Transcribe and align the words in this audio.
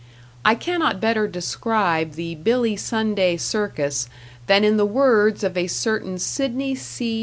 I 0.43 0.55
cannot 0.55 0.99
better 0.99 1.27
describe 1.27 2.13
the 2.13 2.33
Billy 2.33 2.75
Sunday 2.75 3.37
circus 3.37 4.09
than 4.47 4.63
in 4.63 4.77
the 4.77 4.83
words 4.87 5.43
of 5.43 5.55
a 5.55 5.67
certain 5.67 6.17
Sidney 6.17 6.73
C. 6.73 7.19